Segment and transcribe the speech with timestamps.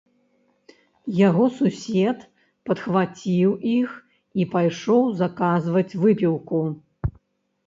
[1.17, 2.23] Яго сусед
[2.69, 3.89] падхваціў іх
[4.39, 6.65] і пайшоў заказваць выпіўку.